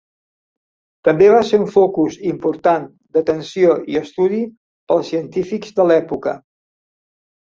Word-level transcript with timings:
També 1.07 1.25
va 1.33 1.41
ser 1.49 1.59
un 1.63 1.67
focus 1.75 2.17
important 2.31 2.87
d'atenció 3.17 3.75
i 3.95 3.99
estudi 4.03 4.41
pels 4.93 5.13
científics 5.15 5.77
de 5.81 5.87
l'època. 5.93 6.35